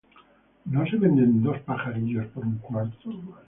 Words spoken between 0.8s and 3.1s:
se venden dos pajarillos por un cuarto?